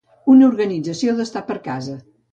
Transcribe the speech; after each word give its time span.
Una 0.35 0.45
organització 0.53 1.13
d'estar 1.21 1.45
per 1.53 1.61
casa. 1.71 1.99